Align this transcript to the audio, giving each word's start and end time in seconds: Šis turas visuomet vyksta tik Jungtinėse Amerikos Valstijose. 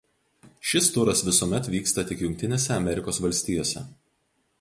Šis 0.69 0.87
turas 0.95 1.19
visuomet 1.27 1.69
vyksta 1.73 2.05
tik 2.11 2.23
Jungtinėse 2.25 2.73
Amerikos 2.77 3.21
Valstijose. 3.27 3.85